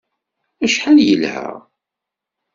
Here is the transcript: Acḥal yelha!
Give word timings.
Acḥal 0.65 0.97
yelha! 1.07 1.47